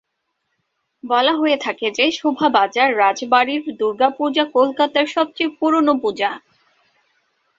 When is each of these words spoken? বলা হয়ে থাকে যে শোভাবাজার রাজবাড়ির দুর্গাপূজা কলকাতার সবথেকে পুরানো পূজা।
বলা 1.03 1.33
হয়ে 1.35 1.57
থাকে 1.57 1.87
যে 1.91 2.05
শোভাবাজার 2.11 2.89
রাজবাড়ির 2.97 3.63
দুর্গাপূজা 3.79 4.43
কলকাতার 4.55 5.07
সবথেকে 5.07 5.53
পুরানো 5.59 5.93
পূজা। 6.01 6.31